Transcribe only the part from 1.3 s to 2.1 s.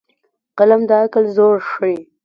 زور ښيي